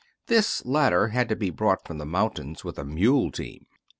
[0.25, 3.67] This latter had to be brought from the mountains with a mule team.